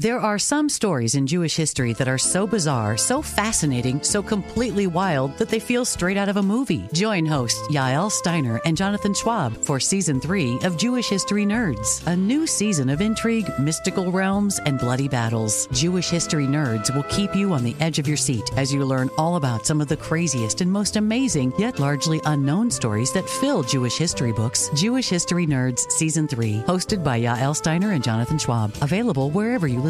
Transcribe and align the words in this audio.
There 0.00 0.18
are 0.18 0.38
some 0.38 0.70
stories 0.70 1.14
in 1.14 1.26
Jewish 1.26 1.54
history 1.54 1.92
that 1.92 2.08
are 2.08 2.16
so 2.16 2.46
bizarre, 2.46 2.96
so 2.96 3.20
fascinating, 3.20 4.02
so 4.02 4.22
completely 4.22 4.86
wild 4.86 5.36
that 5.36 5.50
they 5.50 5.60
feel 5.60 5.84
straight 5.84 6.16
out 6.16 6.30
of 6.30 6.38
a 6.38 6.42
movie. 6.42 6.88
Join 6.94 7.26
hosts 7.26 7.60
Yael 7.68 8.10
Steiner 8.10 8.62
and 8.64 8.78
Jonathan 8.78 9.12
Schwab 9.12 9.54
for 9.58 9.78
season 9.78 10.18
three 10.18 10.58
of 10.62 10.78
Jewish 10.78 11.10
History 11.10 11.44
Nerds, 11.44 12.02
a 12.06 12.16
new 12.16 12.46
season 12.46 12.88
of 12.88 13.02
intrigue, 13.02 13.46
mystical 13.58 14.10
realms, 14.10 14.58
and 14.60 14.78
bloody 14.78 15.06
battles. 15.06 15.66
Jewish 15.66 16.08
History 16.08 16.46
Nerds 16.46 16.94
will 16.96 17.02
keep 17.10 17.36
you 17.36 17.52
on 17.52 17.62
the 17.62 17.76
edge 17.78 17.98
of 17.98 18.08
your 18.08 18.16
seat 18.16 18.50
as 18.56 18.72
you 18.72 18.82
learn 18.86 19.10
all 19.18 19.36
about 19.36 19.66
some 19.66 19.82
of 19.82 19.88
the 19.88 19.98
craziest 19.98 20.62
and 20.62 20.72
most 20.72 20.96
amazing, 20.96 21.52
yet 21.58 21.78
largely 21.78 22.22
unknown 22.24 22.70
stories 22.70 23.12
that 23.12 23.28
fill 23.28 23.62
Jewish 23.62 23.98
history 23.98 24.32
books. 24.32 24.70
Jewish 24.74 25.10
History 25.10 25.46
Nerds 25.46 25.90
season 25.90 26.26
three, 26.26 26.62
hosted 26.66 27.04
by 27.04 27.20
Yael 27.20 27.54
Steiner 27.54 27.92
and 27.92 28.02
Jonathan 28.02 28.38
Schwab, 28.38 28.74
available 28.80 29.30
wherever 29.30 29.68
you 29.68 29.78
listen 29.78 29.89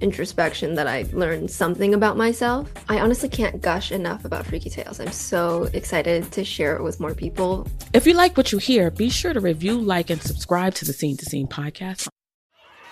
introspection 0.00 0.74
that 0.74 0.86
I 0.86 1.06
learned 1.12 1.50
something 1.50 1.94
about 1.94 2.16
myself. 2.16 2.72
I 2.88 3.00
honestly 3.00 3.28
can't 3.28 3.60
gush 3.60 3.92
enough 3.92 4.24
about 4.24 4.46
Freaky 4.46 4.70
Tales. 4.70 5.00
I'm 5.00 5.12
so 5.12 5.68
excited 5.72 6.30
to 6.32 6.44
share 6.44 6.76
it 6.76 6.82
with 6.82 7.00
more 7.00 7.14
people. 7.14 7.66
If 7.92 8.06
you 8.06 8.14
like 8.14 8.36
what 8.36 8.52
you 8.52 8.58
hear, 8.58 8.90
be 8.90 9.08
sure 9.08 9.32
to 9.32 9.40
review, 9.40 9.78
like, 9.78 10.10
and 10.10 10.20
subscribe 10.20 10.74
to 10.74 10.84
the 10.84 10.92
Scene 10.92 11.16
to 11.16 11.24
Scene 11.24 11.46
podcast. 11.46 12.08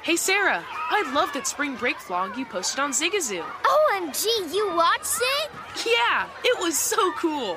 Hey 0.03 0.17
Sarah, 0.17 0.62
I 0.69 1.12
love 1.15 1.33
that 1.33 1.47
spring 1.47 1.77
break 1.77 1.97
vlog 1.97 2.37
you 2.37 2.45
posted 2.45 2.78
on 2.78 2.93
Zigazoo. 2.93 3.43
OMG, 3.43 4.27
you 4.53 4.71
watched 4.77 5.19
it? 5.41 5.50
Yeah, 5.87 6.27
it 6.45 6.61
was 6.61 6.77
so 6.77 7.11
cool. 7.12 7.56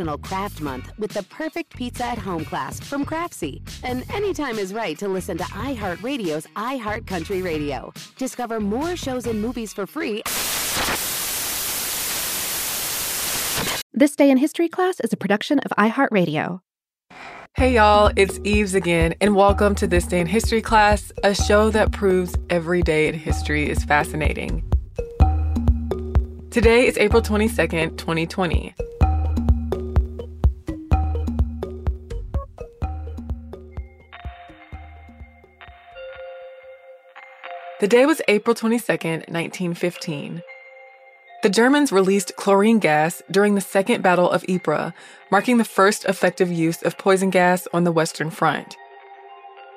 National 0.00 0.16
Craft 0.16 0.62
Month 0.62 0.92
with 0.98 1.10
the 1.10 1.22
perfect 1.24 1.76
pizza 1.76 2.06
at 2.06 2.16
home 2.16 2.42
class 2.42 2.80
from 2.80 3.04
Craftsy. 3.04 3.60
And 3.84 4.02
anytime 4.10 4.58
is 4.58 4.72
right 4.72 4.98
to 4.98 5.08
listen 5.08 5.36
to 5.36 5.44
iHeartRadio's 5.44 6.46
iHeart 6.56 7.06
Country 7.06 7.42
Radio. 7.42 7.92
Discover 8.16 8.60
more 8.60 8.96
shows 8.96 9.26
and 9.26 9.42
movies 9.42 9.74
for 9.74 9.86
free. 9.86 10.22
This 13.92 14.16
Day 14.16 14.30
in 14.30 14.38
History 14.38 14.70
class 14.70 15.00
is 15.00 15.12
a 15.12 15.18
production 15.18 15.58
of 15.58 15.70
iHeartRadio. 15.76 16.60
Hey 17.54 17.74
y'all, 17.74 18.10
it's 18.16 18.40
Eves 18.42 18.74
again, 18.74 19.14
and 19.20 19.36
welcome 19.36 19.74
to 19.74 19.86
This 19.86 20.06
Day 20.06 20.20
in 20.20 20.26
History 20.26 20.62
class, 20.62 21.12
a 21.24 21.34
show 21.34 21.68
that 21.72 21.92
proves 21.92 22.34
every 22.48 22.80
day 22.80 23.08
in 23.08 23.14
history 23.14 23.68
is 23.68 23.84
fascinating. 23.84 24.64
Today 26.50 26.86
is 26.86 26.96
April 26.96 27.20
22nd, 27.20 27.98
2020. 27.98 28.74
The 37.80 37.88
day 37.88 38.04
was 38.04 38.20
April 38.28 38.54
22, 38.54 38.92
1915. 38.92 40.42
The 41.42 41.48
Germans 41.48 41.90
released 41.90 42.36
chlorine 42.36 42.78
gas 42.78 43.22
during 43.30 43.54
the 43.54 43.62
Second 43.62 44.02
Battle 44.02 44.30
of 44.30 44.44
Ypres, 44.46 44.92
marking 45.30 45.56
the 45.56 45.64
first 45.64 46.04
effective 46.04 46.52
use 46.52 46.82
of 46.82 46.98
poison 46.98 47.30
gas 47.30 47.66
on 47.72 47.84
the 47.84 47.92
Western 47.92 48.28
Front. 48.28 48.76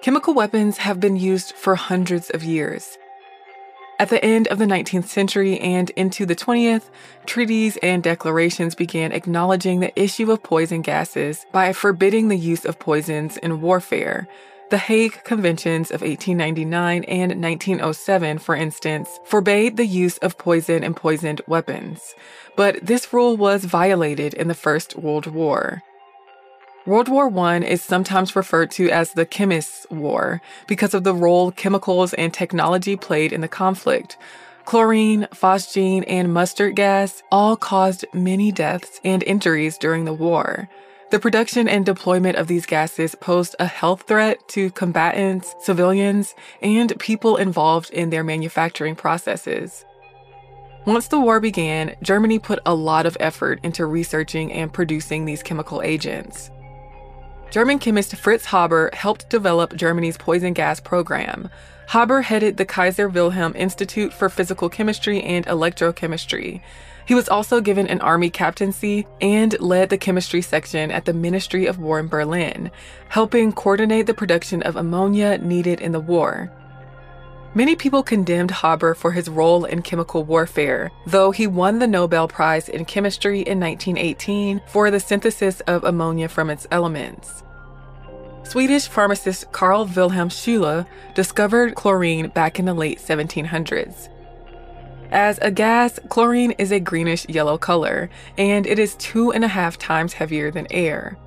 Chemical 0.02 0.34
weapons 0.34 0.80
have 0.80 1.00
been 1.00 1.16
used 1.16 1.56
for 1.56 1.76
hundreds 1.76 2.30
of 2.30 2.44
years. 2.44 2.98
At 4.00 4.10
the 4.10 4.22
end 4.22 4.50
of 4.50 4.60
the 4.60 4.66
19th 4.66 5.06
century 5.06 5.58
and 5.62 5.90
into 5.92 6.26
the 6.26 6.36
20th, 6.36 6.90
treaties 7.26 7.78
and 7.82 8.04
declarations 8.04 8.76
began 8.76 9.14
acknowledging 9.14 9.80
the 9.80 9.98
issue 9.98 10.30
of 10.30 10.44
poison 10.44 10.82
gases 10.82 11.46
by 11.54 11.72
forbidding 11.72 12.28
the 12.28 12.36
use 12.36 12.66
of 12.66 12.80
poisons 12.80 13.38
in 13.38 13.62
warfare, 13.62 14.28
the 14.74 14.80
Hague 14.80 15.24
Conventions 15.24 15.92
of 15.92 16.02
1899 16.02 17.04
and 17.04 17.40
1907, 17.40 18.40
for 18.40 18.56
instance, 18.56 19.20
forbade 19.24 19.78
the 19.78 19.86
use 19.86 20.18
of 20.18 20.40
poison 20.40 20.84
and 20.84 20.96
poisoned 20.96 21.42
weapons, 21.46 22.16
but 22.56 22.84
this 22.84 23.14
rule 23.14 23.38
was 23.38 23.66
violated 23.66 24.34
in 24.34 24.48
the 24.48 24.56
First 24.56 24.96
World 24.96 25.28
War. 25.28 25.84
World 26.88 27.08
War 27.08 27.32
I 27.38 27.60
is 27.60 27.84
sometimes 27.84 28.36
referred 28.36 28.72
to 28.72 28.90
as 28.90 29.14
the 29.14 29.28
Chemists' 29.28 29.86
War 29.92 30.42
because 30.66 30.96
of 30.96 31.04
the 31.04 31.14
role 31.14 31.52
chemicals 31.52 32.16
and 32.16 32.34
technology 32.34 32.96
played 32.96 33.32
in 33.32 33.42
the 33.42 33.48
conflict. 33.48 34.18
Chlorine, 34.66 35.28
phosgene, 35.36 36.04
and 36.08 36.34
mustard 36.34 36.76
gas 36.76 37.22
all 37.32 37.56
caused 37.56 38.06
many 38.12 38.52
deaths 38.52 39.00
and 39.06 39.22
injuries 39.22 39.78
during 39.78 40.06
the 40.06 40.14
war. 40.14 40.68
The 41.14 41.20
production 41.20 41.68
and 41.68 41.86
deployment 41.86 42.38
of 42.38 42.48
these 42.48 42.66
gases 42.66 43.14
posed 43.14 43.56
a 43.60 43.68
health 43.68 44.06
threat 44.08 44.48
to 44.48 44.72
combatants, 44.72 45.54
civilians, 45.60 46.34
and 46.60 47.00
people 47.00 47.38
involved 47.38 47.92
in 47.92 48.10
their 48.10 48.24
manufacturing 48.24 48.96
processes. 48.96 49.86
Once 50.88 51.10
the 51.10 51.20
war 51.20 51.40
began, 51.40 51.96
Germany 52.02 52.40
put 52.40 52.58
a 52.66 52.74
lot 52.74 53.06
of 53.06 53.16
effort 53.20 53.60
into 53.62 53.86
researching 53.86 54.52
and 54.52 54.74
producing 54.74 55.26
these 55.26 55.44
chemical 55.44 55.84
agents. 55.84 56.50
German 57.52 57.78
chemist 57.78 58.16
Fritz 58.16 58.46
Haber 58.46 58.90
helped 58.94 59.30
develop 59.30 59.76
Germany's 59.76 60.18
poison 60.18 60.54
gas 60.54 60.80
program. 60.80 61.48
Haber 61.90 62.24
headed 62.24 62.58
the 62.58 62.66
Kaiser 62.66 63.08
Wilhelm 63.08 63.56
Institute 63.56 64.12
for 64.12 64.30
Physical 64.30 64.68
Chemistry 64.68 65.22
and 65.22 65.46
Electrochemistry, 65.46 66.62
he 67.06 67.16
was 67.16 67.30
also 67.30 67.62
given 67.62 67.88
an 67.88 68.02
army 68.02 68.30
captaincy 68.30 69.06
and 69.22 69.60
led 69.60 69.90
the 69.90 69.98
chemistry 69.98 70.42
section 70.42 70.92
at 70.92 71.06
the 71.06 71.14
Ministry 71.14 71.66
of 71.66 71.80
War 71.80 72.00
in 72.00 72.08
Berlin, 72.08 72.72
helping 73.10 73.52
coordinate 73.52 74.08
the 74.08 74.14
production 74.14 74.62
of 74.64 74.76
ammonia 74.76 75.38
needed 75.38 75.82
in 75.82 75.92
the 75.92 76.00
war. 76.00 76.52
Many 77.56 77.76
people 77.76 78.02
condemned 78.02 78.50
Haber 78.50 78.96
for 78.96 79.12
his 79.12 79.30
role 79.30 79.66
in 79.66 79.84
chemical 79.84 80.24
warfare, 80.24 80.90
though 81.06 81.30
he 81.30 81.46
won 81.46 81.78
the 81.78 81.86
Nobel 81.86 82.28
Prize 82.28 82.68
in 82.68 82.84
Chemistry 82.86 83.42
in 83.42 83.60
1918 83.60 84.62
for 84.68 84.90
the 84.90 85.00
synthesis 85.00 85.60
of 85.62 85.84
ammonia 85.84 86.28
from 86.28 86.50
its 86.50 86.66
elements. 86.72 87.44
Swedish 88.44 88.88
pharmacist 88.88 89.52
Carl 89.52 89.86
Wilhelm 89.86 90.30
Scheele 90.30 90.86
discovered 91.14 91.76
chlorine 91.76 92.30
back 92.30 92.58
in 92.58 92.66
the 92.66 92.74
late 92.74 93.00
1700s. 93.00 94.10
As 95.14 95.38
a 95.44 95.52
gas, 95.52 96.00
chlorine 96.10 96.54
is 96.58 96.72
a 96.72 96.80
greenish 96.80 97.30
yellow 97.30 97.56
color, 97.56 98.10
and 98.36 98.66
it 98.66 98.80
is 98.80 98.96
two 98.96 99.32
and 99.32 99.44
a 99.44 99.48
half 99.48 99.78
times 99.78 100.14
heavier 100.14 100.50
than 100.50 100.66
air. 100.72 101.20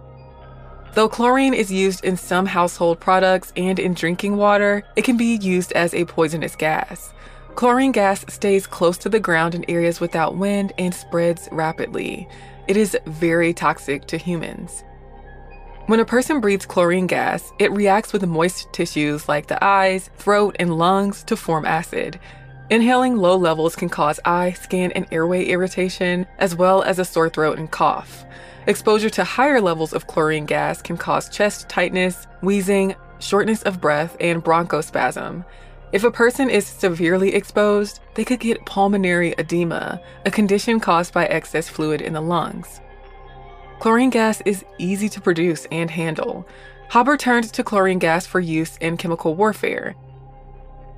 Though 0.95 1.09
chlorine 1.09 1.55
is 1.55 1.71
used 1.71 2.05
in 2.05 2.17
some 2.17 2.47
household 2.47 2.99
products 2.99 3.53
and 3.55 3.79
in 3.79 3.95
drinking 3.95 4.39
water, 4.39 4.83
it 4.97 5.03
can 5.03 5.17
be 5.17 5.37
used 5.37 5.71
as 5.73 5.95
a 5.95 6.05
poisonous 6.05 6.57
gas. 6.57 7.15
Chlorine 7.55 7.93
gas 7.93 8.25
stays 8.29 8.67
close 8.67 8.99
to 8.99 9.09
the 9.09 9.21
ground 9.21 9.55
in 9.55 9.65
areas 9.71 10.01
without 10.01 10.37
wind 10.37 10.73
and 10.79 10.93
spreads 10.93 11.49
rapidly. 11.53 12.29
It 12.67 12.77
is 12.77 12.99
very 13.07 13.55
toxic 13.55 14.07
to 14.07 14.19
humans. 14.19 14.83
When 15.87 16.01
a 16.01 16.05
person 16.05 16.41
breathes 16.41 16.67
chlorine 16.67 17.07
gas, 17.07 17.53
it 17.61 17.71
reacts 17.71 18.13
with 18.13 18.27
moist 18.27 18.67
tissues 18.73 19.29
like 19.29 19.47
the 19.47 19.63
eyes, 19.65 20.11
throat, 20.17 20.57
and 20.59 20.77
lungs 20.77 21.23
to 21.23 21.37
form 21.37 21.65
acid. 21.65 22.19
Inhaling 22.69 23.17
low 23.17 23.37
levels 23.37 23.77
can 23.77 23.89
cause 23.89 24.19
eye, 24.25 24.53
skin, 24.53 24.91
and 24.93 25.07
airway 25.13 25.45
irritation, 25.45 26.27
as 26.39 26.57
well 26.57 26.83
as 26.83 26.99
a 26.99 27.05
sore 27.05 27.29
throat 27.29 27.59
and 27.59 27.71
cough. 27.71 28.25
Exposure 28.67 29.11
to 29.11 29.23
higher 29.23 29.61
levels 29.61 29.93
of 29.93 30.09
chlorine 30.09 30.47
gas 30.47 30.83
can 30.83 30.97
cause 30.97 31.29
chest 31.29 31.69
tightness, 31.69 32.27
wheezing, 32.43 32.97
shortness 33.21 33.63
of 33.63 33.81
breath, 33.81 34.17
and 34.19 34.43
bronchospasm. 34.43 35.45
If 35.93 36.03
a 36.03 36.11
person 36.11 36.51
is 36.51 36.67
severely 36.67 37.37
exposed, 37.37 38.01
they 38.15 38.25
could 38.25 38.41
get 38.41 38.67
pulmonary 38.67 39.33
edema, 39.39 40.01
a 40.25 40.31
condition 40.33 40.81
caused 40.81 41.15
by 41.15 41.27
excess 41.27 41.69
fluid 41.69 42.01
in 42.01 42.15
the 42.15 42.21
lungs. 42.21 42.81
Chlorine 43.79 44.11
gas 44.11 44.41
is 44.41 44.65
easy 44.79 45.09
to 45.11 45.21
produce 45.21 45.69
and 45.71 45.89
handle. 45.89 46.49
Haber 46.91 47.17
turned 47.17 47.45
to 47.53 47.63
chlorine 47.63 48.01
gas 48.01 48.27
for 48.27 48.41
use 48.41 48.77
in 48.79 48.97
chemical 48.97 49.37
warfare. 49.37 49.95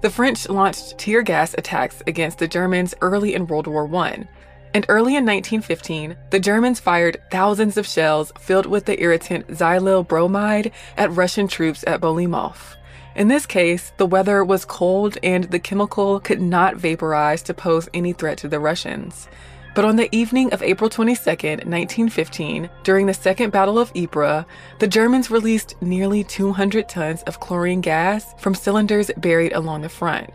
The 0.01 0.11
French 0.11 0.49
launched 0.49 0.97
tear 0.97 1.23
gas 1.23 1.55
attacks 1.59 2.05
against 2.07 2.39
the 2.39 2.47
Germans 2.47 2.95
early 3.01 3.35
in 3.35 3.49
World 3.49 3.67
War 3.67 3.93
I. 3.97 4.29
And 4.73 4.87
early 4.89 5.17
in 5.17 5.27
1915, 5.27 6.15
the 6.31 6.39
Germans 6.39 6.79
fired 6.79 7.21
thousands 7.33 7.77
of 7.77 7.85
shells 7.85 8.33
filled 8.39 8.67
with 8.67 8.85
the 8.85 9.03
irritant 9.03 9.49
xylyl 9.49 10.07
bromide 10.07 10.71
at 10.97 11.11
Russian 11.11 11.49
troops 11.49 11.83
at 11.85 12.01
Bolimov. 12.01 12.77
In 13.17 13.27
this 13.27 13.45
case, 13.45 13.93
the 13.97 14.07
weather 14.07 14.45
was 14.45 14.65
cold 14.65 15.19
and 15.25 15.45
the 15.45 15.59
chemical 15.59 16.21
could 16.21 16.41
not 16.41 16.77
vaporize 16.77 17.43
to 17.43 17.55
pose 17.55 17.89
any 17.93 18.13
threat 18.13 18.39
to 18.39 18.49
the 18.49 18.61
Russians. 18.61 19.27
But 19.75 19.85
on 19.85 19.97
the 19.97 20.15
evening 20.15 20.53
of 20.53 20.63
April 20.63 20.91
22, 20.91 21.31
1915, 21.31 22.69
during 22.83 23.07
the 23.07 23.15
Second 23.15 23.53
Battle 23.53 23.79
of 23.79 23.93
Ypres, 23.95 24.45
the 24.81 24.89
Germans 24.89 25.31
released 25.31 25.81
nearly 25.81 26.25
200 26.25 26.89
tons 26.89 27.23
of 27.23 27.39
chlorine 27.41 27.81
gas 27.81 28.35
from 28.39 28.55
cylinders 28.55 29.11
buried 29.17 29.53
along 29.53 29.83
the 29.83 29.89
front. 29.89 30.31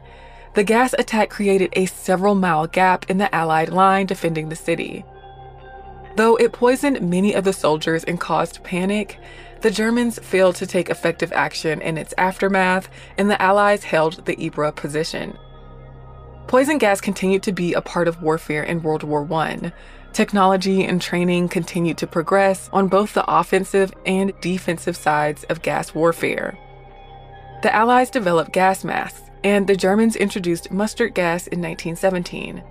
The 0.53 0.63
gas 0.63 0.93
attack 0.97 1.29
created 1.29 1.73
a 1.73 1.87
several 1.87 2.35
mile 2.35 2.67
gap 2.67 3.09
in 3.09 3.17
the 3.17 3.33
Allied 3.33 3.69
line 3.69 4.05
defending 4.05 4.49
the 4.49 4.55
city. 4.55 5.03
Though 6.15 6.35
it 6.35 6.53
poisoned 6.53 7.01
many 7.01 7.33
of 7.33 7.43
the 7.43 7.53
soldiers 7.53 8.03
and 8.03 8.19
caused 8.19 8.63
panic, 8.63 9.19
the 9.61 9.71
Germans 9.71 10.19
failed 10.19 10.55
to 10.57 10.67
take 10.67 10.89
effective 10.89 11.33
action 11.33 11.81
in 11.81 11.97
its 11.97 12.13
aftermath, 12.17 12.87
and 13.17 13.31
the 13.31 13.41
Allies 13.41 13.83
held 13.85 14.25
the 14.25 14.45
Ypres 14.45 14.73
position. 14.75 15.37
Poison 16.47 16.77
gas 16.77 17.01
continued 17.01 17.43
to 17.43 17.51
be 17.51 17.73
a 17.73 17.81
part 17.81 18.07
of 18.07 18.21
warfare 18.21 18.63
in 18.63 18.83
World 18.83 19.03
War 19.03 19.27
I. 19.33 19.71
Technology 20.11 20.83
and 20.83 21.01
training 21.01 21.49
continued 21.49 21.97
to 21.97 22.07
progress 22.07 22.69
on 22.71 22.87
both 22.87 23.13
the 23.13 23.25
offensive 23.27 23.91
and 24.05 24.31
defensive 24.41 24.95
sides 24.95 25.43
of 25.45 25.63
gas 25.63 25.95
warfare. 25.95 26.57
The 27.63 27.73
Allies 27.73 28.11
developed 28.11 28.51
gas 28.51 28.83
masks, 28.83 29.31
and 29.43 29.65
the 29.65 29.75
Germans 29.75 30.15
introduced 30.15 30.71
mustard 30.71 31.15
gas 31.15 31.47
in 31.47 31.61
1917. 31.61 32.61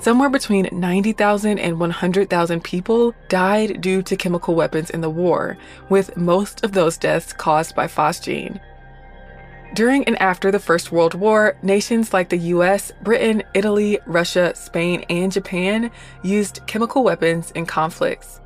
Somewhere 0.00 0.30
between 0.30 0.68
90,000 0.72 1.60
and 1.60 1.78
100,000 1.78 2.64
people 2.64 3.14
died 3.28 3.80
due 3.80 4.02
to 4.02 4.16
chemical 4.16 4.56
weapons 4.56 4.90
in 4.90 5.00
the 5.00 5.10
war, 5.10 5.56
with 5.88 6.16
most 6.16 6.64
of 6.64 6.72
those 6.72 6.96
deaths 6.96 7.32
caused 7.32 7.76
by 7.76 7.86
phosgene. 7.86 8.58
During 9.74 10.04
and 10.04 10.20
after 10.20 10.50
the 10.50 10.58
First 10.58 10.92
World 10.92 11.14
War, 11.14 11.56
nations 11.62 12.12
like 12.12 12.28
the 12.28 12.36
US, 12.36 12.92
Britain, 13.02 13.42
Italy, 13.54 13.98
Russia, 14.06 14.54
Spain, 14.54 15.02
and 15.08 15.32
Japan 15.32 15.90
used 16.22 16.60
chemical 16.66 17.02
weapons 17.02 17.52
in 17.52 17.64
conflicts. 17.64 18.40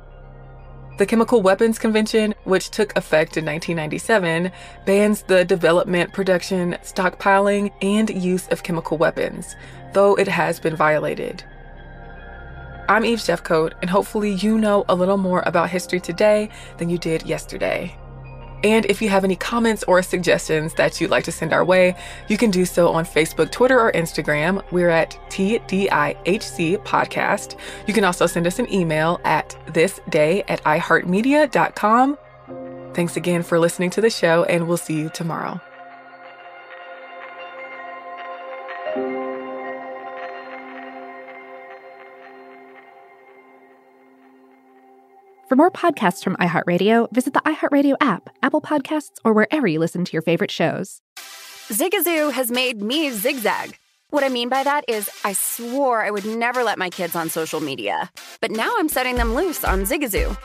The 0.97 1.05
Chemical 1.05 1.41
Weapons 1.41 1.77
Convention, 1.77 2.33
which 2.45 2.71
took 2.71 2.97
effect 2.97 3.35
in 3.35 3.43
1997, 3.43 4.51
bans 4.85 5.23
the 5.23 5.43
development, 5.43 6.13
production, 6.13 6.77
stockpiling, 6.81 7.73
and 7.81 8.09
use 8.09 8.47
of 8.47 8.63
chemical 8.63 8.97
weapons, 8.97 9.53
though 9.93 10.15
it 10.15 10.29
has 10.29 10.61
been 10.61 10.77
violated. 10.77 11.43
I'm 12.87 13.03
Eve 13.03 13.19
Jeffcoat, 13.19 13.73
and 13.81 13.89
hopefully 13.89 14.31
you 14.31 14.57
know 14.57 14.85
a 14.87 14.95
little 14.95 15.17
more 15.17 15.43
about 15.45 15.69
history 15.71 15.99
today 15.99 16.49
than 16.77 16.89
you 16.89 16.97
did 16.97 17.27
yesterday. 17.27 17.97
And 18.63 18.85
if 18.85 19.01
you 19.01 19.09
have 19.09 19.23
any 19.23 19.35
comments 19.35 19.83
or 19.83 20.01
suggestions 20.01 20.73
that 20.75 20.99
you'd 20.99 21.11
like 21.11 21.23
to 21.25 21.31
send 21.31 21.53
our 21.53 21.63
way, 21.63 21.95
you 22.27 22.37
can 22.37 22.51
do 22.51 22.65
so 22.65 22.89
on 22.89 23.05
Facebook, 23.05 23.51
Twitter, 23.51 23.79
or 23.79 23.91
Instagram. 23.91 24.63
We're 24.71 24.89
at 24.89 25.11
TDIHC 25.29 26.77
Podcast. 26.83 27.59
You 27.87 27.93
can 27.93 28.03
also 28.03 28.25
send 28.25 28.47
us 28.47 28.59
an 28.59 28.71
email 28.73 29.21
at 29.23 29.55
thisday 29.67 30.43
at 30.47 30.63
iheartmedia.com. 30.63 32.17
Thanks 32.93 33.15
again 33.15 33.43
for 33.43 33.59
listening 33.59 33.91
to 33.91 34.01
the 34.01 34.09
show, 34.09 34.43
and 34.45 34.67
we'll 34.67 34.77
see 34.77 34.97
you 34.97 35.09
tomorrow. 35.09 35.61
For 45.47 45.55
more 45.55 45.71
podcasts 45.71 46.21
from 46.21 46.35
iHeartRadio, 46.35 47.09
visit 47.13 47.33
the 47.33 47.39
iHeartRadio 47.39 47.95
app, 48.01 48.29
Apple 48.43 48.59
Podcasts, 48.59 49.19
or 49.23 49.31
wherever 49.31 49.65
you 49.65 49.79
listen 49.79 50.03
to 50.03 50.11
your 50.11 50.21
favorite 50.21 50.51
shows. 50.51 51.01
Zigazoo 51.69 52.33
has 52.33 52.51
made 52.51 52.81
me 52.81 53.11
zigzag. 53.11 53.77
What 54.09 54.25
I 54.25 54.29
mean 54.29 54.49
by 54.49 54.63
that 54.63 54.83
is, 54.89 55.09
I 55.23 55.31
swore 55.31 56.01
I 56.03 56.11
would 56.11 56.25
never 56.25 56.65
let 56.65 56.77
my 56.77 56.89
kids 56.89 57.15
on 57.15 57.29
social 57.29 57.61
media, 57.61 58.11
but 58.41 58.51
now 58.51 58.73
I'm 58.77 58.89
setting 58.89 59.15
them 59.15 59.35
loose 59.35 59.63
on 59.63 59.83
Zigazoo. 59.83 60.37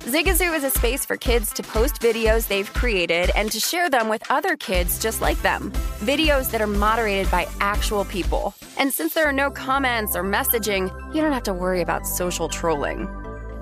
Zigazoo 0.00 0.56
is 0.56 0.64
a 0.64 0.70
space 0.70 1.04
for 1.04 1.18
kids 1.18 1.52
to 1.52 1.62
post 1.62 2.00
videos 2.00 2.48
they've 2.48 2.72
created 2.72 3.30
and 3.36 3.52
to 3.52 3.60
share 3.60 3.90
them 3.90 4.08
with 4.08 4.22
other 4.30 4.56
kids 4.56 4.98
just 4.98 5.20
like 5.20 5.40
them. 5.42 5.70
Videos 5.98 6.50
that 6.50 6.62
are 6.62 6.66
moderated 6.66 7.30
by 7.30 7.46
actual 7.60 8.06
people. 8.06 8.54
And 8.78 8.90
since 8.90 9.12
there 9.12 9.26
are 9.26 9.32
no 9.32 9.50
comments 9.50 10.16
or 10.16 10.22
messaging, 10.22 10.88
you 11.14 11.20
don't 11.20 11.32
have 11.32 11.42
to 11.42 11.52
worry 11.52 11.82
about 11.82 12.06
social 12.06 12.48
trolling. 12.48 13.06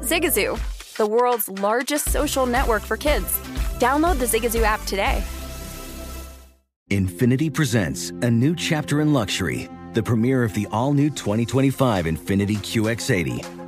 Zigazoo, 0.02 0.60
the 0.96 1.06
world's 1.06 1.48
largest 1.48 2.10
social 2.10 2.46
network 2.46 2.82
for 2.82 2.96
kids. 2.96 3.38
Download 3.78 4.18
the 4.18 4.26
Zigazoo 4.26 4.62
app 4.62 4.82
today. 4.84 5.22
Infiniti 6.90 7.52
presents 7.52 8.10
a 8.10 8.30
new 8.30 8.54
chapter 8.54 9.00
in 9.00 9.12
luxury, 9.12 9.68
the 9.94 10.02
premiere 10.02 10.44
of 10.44 10.52
the 10.52 10.66
all 10.70 10.92
new 10.92 11.08
2025 11.08 12.04
Infiniti 12.04 12.58
QX80, 12.58 13.63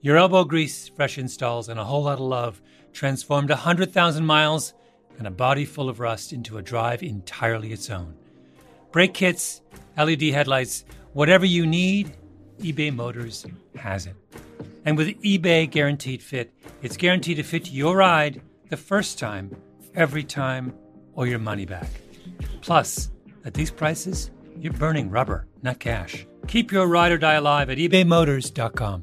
Your 0.00 0.16
elbow 0.16 0.44
grease, 0.44 0.88
fresh 0.88 1.18
installs, 1.18 1.68
and 1.68 1.80
a 1.80 1.84
whole 1.84 2.04
lot 2.04 2.14
of 2.14 2.20
love 2.20 2.62
transformed 2.92 3.50
100,000 3.50 4.24
miles 4.24 4.74
and 5.18 5.26
a 5.26 5.30
body 5.30 5.64
full 5.64 5.88
of 5.88 6.00
rust 6.00 6.32
into 6.32 6.58
a 6.58 6.62
drive 6.62 7.02
entirely 7.02 7.72
its 7.72 7.90
own. 7.90 8.14
Brake 8.92 9.14
kits, 9.14 9.62
LED 9.98 10.22
headlights, 10.22 10.84
whatever 11.12 11.44
you 11.44 11.66
need, 11.66 12.16
eBay 12.60 12.94
Motors 12.94 13.46
has 13.76 14.06
it. 14.06 14.14
And 14.84 14.96
with 14.96 15.20
eBay 15.22 15.68
Guaranteed 15.70 16.22
Fit, 16.22 16.52
it's 16.82 16.96
guaranteed 16.96 17.38
to 17.38 17.42
fit 17.42 17.70
your 17.70 17.96
ride 17.96 18.40
the 18.68 18.76
first 18.76 19.18
time, 19.18 19.56
every 19.94 20.22
time, 20.22 20.72
or 21.14 21.26
your 21.26 21.38
money 21.38 21.64
back. 21.64 21.88
Plus, 22.60 23.10
at 23.44 23.54
these 23.54 23.70
prices, 23.70 24.30
you're 24.58 24.72
burning 24.72 25.10
rubber, 25.10 25.46
not 25.62 25.80
cash. 25.80 26.26
Keep 26.46 26.72
your 26.72 26.86
ride 26.86 27.12
or 27.12 27.18
die 27.18 27.34
alive 27.34 27.70
at 27.70 27.78
ebaymotors.com. 27.78 29.02